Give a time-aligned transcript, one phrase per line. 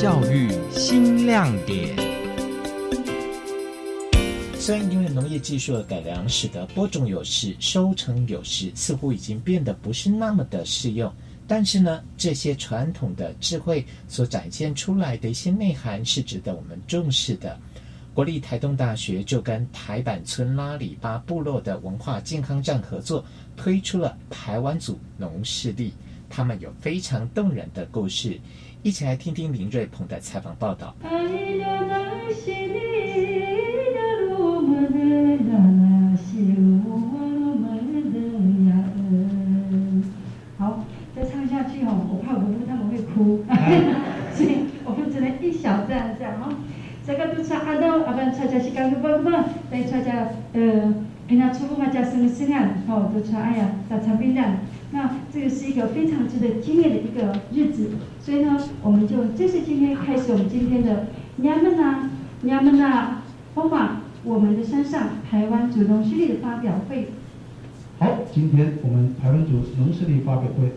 [0.00, 1.94] 教育新亮点。
[4.58, 11.12] 虽然因为农业技术的改良，使得播种有时、收成有时，似乎已经变得不是那么的适用。
[11.46, 17.60] 但是呢，这些传统的智慧所展现出来的一些内涵，是值得我们重视的。
[18.14, 23.22] 国立台东大学就跟台板村拉里巴部落的文化健康站合作，
[23.54, 25.92] 推出了台湾组农事力。
[26.32, 28.38] 他们有非常动人的故事，
[28.82, 30.94] 一起来听听林瑞鹏的采访报道。
[40.56, 40.82] 好，
[41.14, 43.44] 再唱下去哦，我怕文物他们会哭，
[44.32, 46.54] 所以我们只能一小段这样哦。
[47.06, 49.30] 这个都唱阿东，阿不唱家是刚刚不不，
[49.70, 50.94] 再唱家呃，
[51.28, 54.60] 平常初步嘛叫什么声量，哦，都唱哎呀，打长兵蛋。
[54.92, 57.90] 那这个是一个非常值得纪念的一个日子，
[58.20, 61.06] 所以呢，我们就正式今天开始我们今天的
[61.36, 62.10] 娘们呐，
[62.42, 63.22] 娘们呐，
[63.54, 67.08] 风马我们的山上台湾主动势力的发表会。
[67.98, 70.72] 好，今天我们台湾主农势力发表会。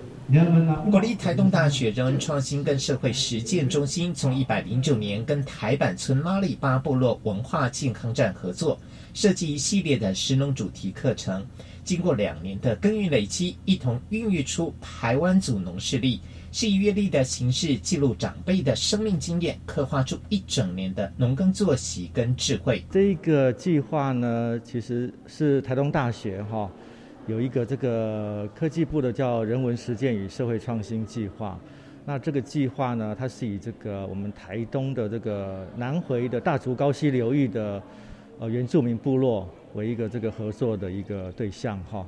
[0.90, 8.80] 国立台东大学人文创新跟社会实践中心从一百零九年跟台板村拉里巴部落文化健康站合作，
[9.14, 11.46] 设计一系列的食农主题课程。
[11.84, 16.20] 经过两年的耕耘累积，一同孕育出台湾祖农势力，
[16.52, 22.84] 是以阅历的形式记录长辈的生命经验，刻画出一整年的农耕作息跟智慧。
[22.90, 26.72] 这个计划呢，其实是台东大学哈。
[27.26, 31.58] 有一个这个科技部的叫人文实践与社会创新计划，
[32.06, 37.82] 那这个计划呢，它是以这个我们台东的这个南回的大竹高溪流域的
[38.40, 42.06] 呃原住民部落为一个这个合作的一个对象哈。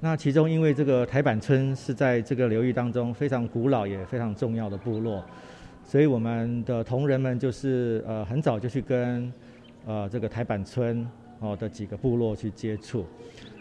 [0.00, 5.24] 那其中因为这个台板村是在这个流域当中非常古老也非常重要的部落，
[5.84, 9.32] 所以我们的同仁们就是呃很早就去跟
[9.84, 11.04] 呃这个台板村
[11.40, 13.04] 哦的几个部落去接触。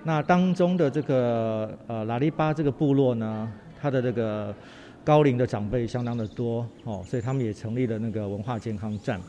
[0.03, 4.53] 那当中的这个呃拉力巴这个部落呢，它的这个
[5.03, 9.19] 高龄的长辈相当的多哦，所以他们也成立了那个文化健康站。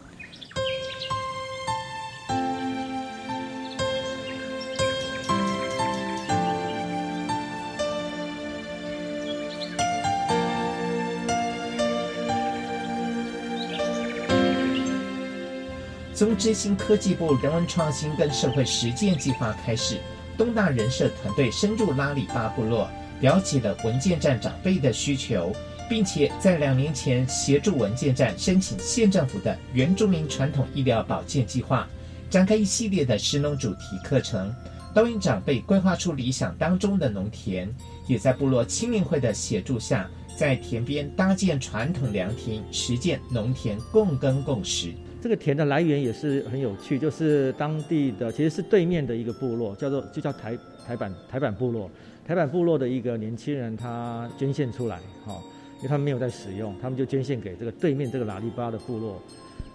[16.19, 20.01] 从执行科技部人文创新跟社会实践计划开始。
[20.37, 22.91] 东大人社团队深入拉里巴部落，
[23.21, 25.55] 了解了文件站长辈的需求，
[25.89, 31.87] 并且在两年前协助文件站申请县政府的原住民传统医疗保健计划，
[32.29, 34.53] 展开一系列的施农主题课程，
[34.93, 37.73] 导引长辈规划出理想当中的农田，
[38.09, 44.93] 也在部落青年会的协助下，在田边搭建传统凉亭，实践农田共耕共识。
[45.21, 50.57] 这个田的来源也是很有趣，就是当地的其实是对面的一个部落，叫做就叫台
[50.87, 51.91] 台板台板部落，
[52.25, 55.43] 台板部落的一个年轻人他捐献出来，哈，
[55.79, 59.21] 因为他们没有在使用，他们就捐献给这个对面这个拉力巴的部落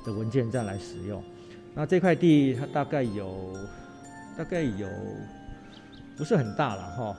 [0.06, 1.22] 的文件站来使用。
[1.76, 3.54] 那这块地它大概有
[4.38, 4.88] 大概有
[6.16, 7.18] 不是很大了哈，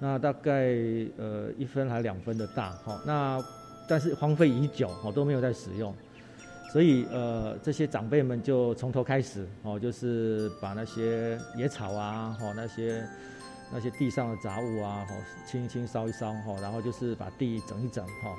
[0.00, 0.74] 那大概
[1.16, 3.40] 呃一分还两分的大哈，那
[3.86, 5.94] 但是荒废已久，哦都没有在使用。
[6.72, 13.06] 所以，呃，这些长辈们就从头开始，哦，就是把那些野草啊，哦，那些
[13.70, 15.12] 那些地上的杂物啊，哦，
[15.46, 18.34] 清一清、烧一烧，哈，然后就是把地整一整，哈，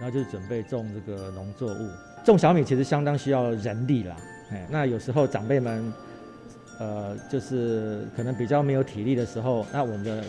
[0.00, 1.90] 然后就是准备种这个农作物。
[2.24, 4.16] 种小米其实相当需要人力啦，
[4.52, 5.92] 哎，那有时候长辈们，
[6.78, 10.22] 呃，就是可能比较没有体力的时候，那我们的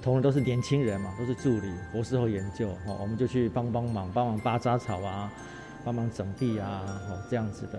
[0.00, 5.32] 同仁都是年轻人嘛，都是助理、博士后研究，哈，我们就去帮帮忙，帮忙拔杂草啊。
[5.84, 7.78] 帮忙整地啊，哦，这样子的。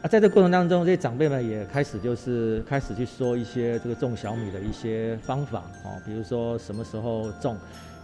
[0.00, 7.56] 啊，在这过程当中，这些长辈们也开始就是开始去说一些这个种小米的一些方法，哦，比如说什么时候种，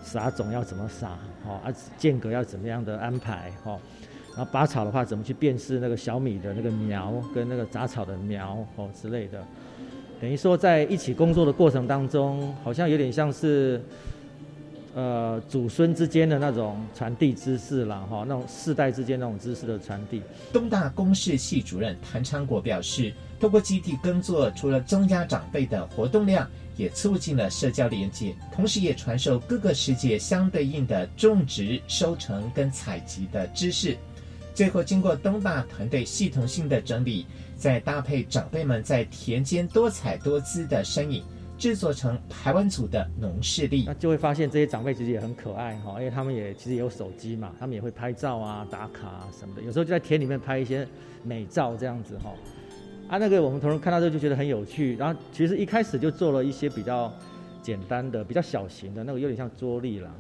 [0.03, 1.11] 撒种要怎么撒，
[1.47, 3.79] 哦，啊，间隔要怎么样的安排，哦，
[4.37, 9.41] 然后拔草的话怎么去辨识那个小米的那个苗跟那个杂草的苗，哦之类的。
[10.21, 13.81] 等于说在一起工作的过程当中，好像有点像是。
[14.95, 20.23] 呃，祖孙之间的那种传递知识了哈，那种世代之间那种知识的传递。
[20.53, 33.97] 东大公事系主任谭昌国表示，透过集体耕作，除了增加长辈的活动量，也促进了社交连接，同时也传授各个时节相对应的种植、收成跟采集的知识。
[34.55, 37.27] 最后，经过东大团队系统性的整理，
[37.57, 41.25] 再搭配长辈们在田间多彩多姿的身影。
[41.65, 43.95] 制作成台湾族的农事历那。
[43.95, 50.87] 就会发现这些长辈其实也很可爱哈，因为他们也其实也有手机嘛，他们也会拍照啊、打卡啊什么的，有时候就在田里面拍一些
[51.23, 52.35] 美照这样子哈。
[53.09, 57.11] 啊，那个我们同仁看到之后就觉得很有趣，然后其实一开始就做了一些比较
[57.63, 60.11] 简单的、比较小型的那个，有点像桌历啦，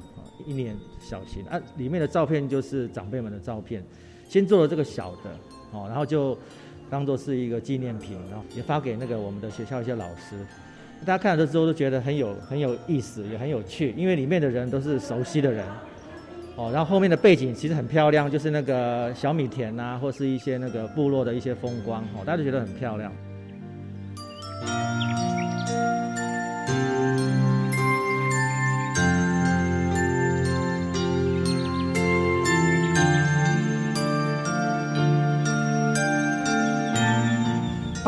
[0.46, 3.84] 一年小型啊，里面的照片就是长辈们的照片，
[4.30, 5.30] 先做了这个小的，
[5.72, 6.38] 哦，然后就
[6.88, 10.46] 当做是一个纪念品，然后也发给那个我们的学校一些老师。
[11.04, 15.64] 大家看了之后都觉得很有很有意思，也很有趣，因为里面的人都是熟悉的人，
[16.56, 23.12] 哦，然后后面的背景其实很漂亮，就是那个小米田呐、或是一些那个部落的一些风光，哦，大家都觉得很漂亮。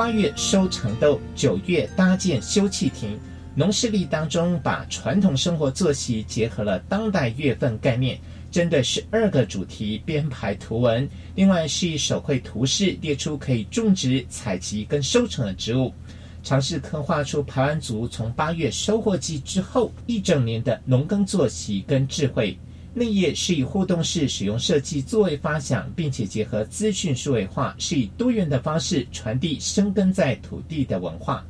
[0.06, 3.18] 八月收成豆，九月搭建休憩亭。
[3.56, 8.16] 农事历当中把传统生活作息结合了当代月份概念，
[8.48, 11.10] 针对十二个主题编排图文。
[11.34, 15.92] 另外是以手绘图示列出可以种植、采集跟收成的植物，
[16.40, 22.56] 尝试刻画出排湾族从八月收获季之后一整年的农耕作息跟智慧。
[22.98, 31.44] 内页是以互动式使用设计作为发想，并且结合资讯数位化，是以多元的方式传递生根在土地的文化。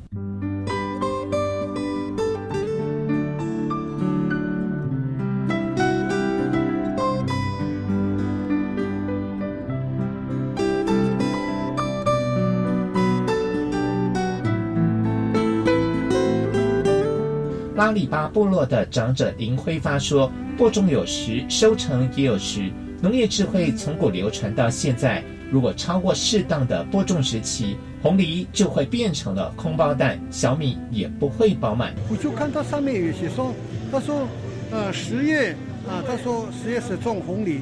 [17.73, 22.71] 拉里巴部落的长者林辉发说：“播种有时，收成也有时。
[22.99, 31.93] 农业智慧从古流传到现在，如果超过适当的播种时期，红梨就会变成了空包蛋，小米也不会饱满。
[32.09, 33.53] 我就看到上面有写说，
[33.91, 34.27] 他说，
[34.71, 35.51] 呃，十月
[35.87, 37.61] 啊，他说十月是种红梨，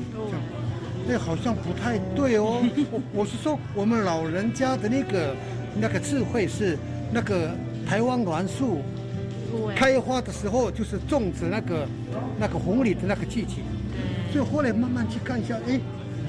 [1.06, 2.64] 那好像不太对哦。
[2.90, 5.36] 我我是说，我们老人家的那个
[5.78, 6.78] 那个智慧是
[7.12, 7.52] 那个
[7.86, 8.80] 台湾栾树
[9.76, 11.88] 开花的时候，就是种植那个
[12.40, 13.56] 那个红李的那个季节。
[14.32, 15.80] 所以后来慢慢去看一下，哎，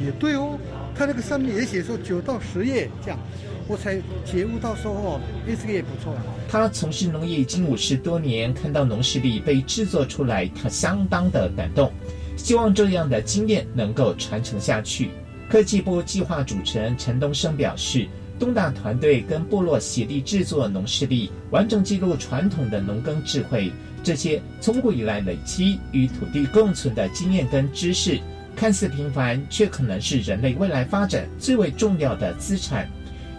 [0.01, 0.59] 也对哦，
[0.95, 3.19] 它那个上面也写说九到十月这样，
[3.67, 6.15] 我才觉悟到说哦，哎，这个也不错。
[6.49, 11.91] 他从事农业已经五十多年，看到农事历被制作出来，他相当的感动，
[12.37, 15.11] 希望这样的经验能够传承下去。
[15.51, 18.07] 科技部计划主持人陈东升表示，
[18.39, 23.73] 东大团队跟部落协力制作农事历，完整记录传统的农耕智慧，
[24.03, 28.19] 这些从古以来累积与土地共存的经验跟知识，
[28.55, 32.89] 看似平凡，却可能是人类未来发展最为重要的资产。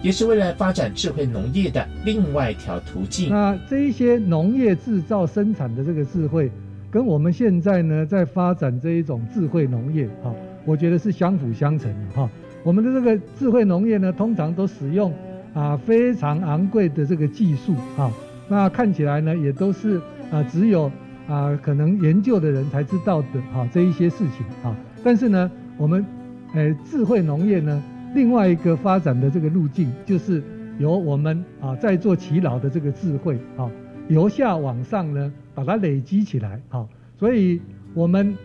[0.04, 3.30] 也是未来发展智慧农业的另外一条途径。
[3.32, 6.52] 那这一些农业制造生产的这个智慧，
[6.92, 10.32] 跟我们现在呢在发展这一种智慧农业，哈，
[10.66, 12.30] 我觉得是相辅相成的哈。
[12.68, 15.14] 我们的这个智慧农业呢，通常都使用
[15.54, 18.12] 啊非常昂贵的这个技术啊，
[18.50, 20.92] 那看起来呢也都是啊只有
[21.30, 24.76] 啊可能研究的人才知道的哈这一些事情啊。
[25.02, 26.06] 但是呢，我们
[26.54, 27.82] 呃智慧农业呢。
[28.14, 30.44] 另外一个发展的这个路径，就是
[30.78, 33.70] 由我们啊在做祈祷的这个智慧啊，
[34.10, 36.86] 由下往上呢，把它累积起来啊。
[37.18, 37.62] 所以
[37.94, 38.36] 我们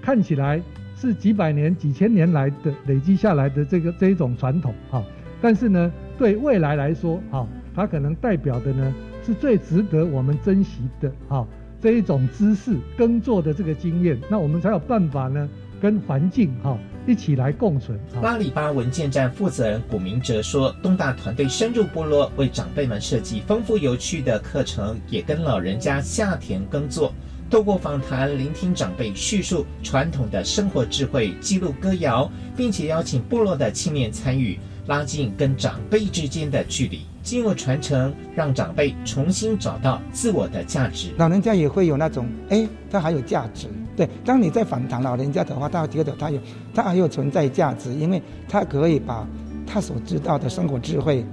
[0.00, 0.60] 看起来
[1.00, 5.02] 是几百年、几千年来的累积下来的这个这一种传统哈，
[5.40, 8.92] 但是呢，对未来来说哈，它可能代表的呢
[9.24, 11.46] 是最值得我们珍惜的哈
[11.80, 15.48] 这一种知识耕作的这个经验，那我们才有办法呢
[15.80, 16.76] 跟环境哈。
[17.06, 17.98] 一起来共存。
[18.20, 27.14] 拉里巴文件站负责人古明哲说：“东大团队深入部落，为长辈们设计丰富有趣的课程，也跟老人家下田耕作。
[27.50, 37.00] 透过访谈，聆听长辈叙述传统的生活智慧，记录歌谣，并且邀请部落的青年参与，拉近跟长辈之间的距离。
[37.22, 41.10] 经过传承，让长辈重新找到自我的价值。
[41.16, 46.38] 老人家也会有那种，哎，他还有价值。”对，当你在访谈老人家的话，他觉得他有，
[46.74, 49.26] 他还有存在价值，因为他可以把
[49.66, 51.24] 他所知道的生活智慧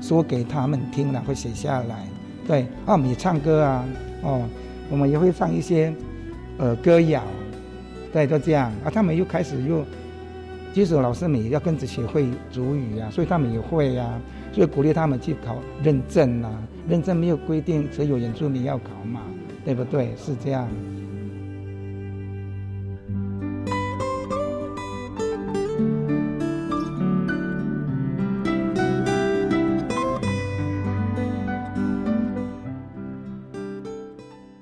[0.00, 2.06] 说给他们听了，会写下来。
[2.48, 3.84] 对，啊，我们也唱歌啊，
[4.22, 4.42] 哦，
[4.92, 5.90] 我们也会放一些
[6.58, 7.24] 呃歌谣，
[8.12, 8.70] 对，就这样。
[8.84, 9.82] 啊，他们又开始又，
[10.74, 14.20] 即使老师们也要跟着学会主语啊，所以他们也会啊，
[14.52, 19.22] 所以鼓励他们去考认证啊，认证没有规定只有原住民要考嘛，
[19.64, 20.14] 对不对？
[20.18, 20.68] 是这样。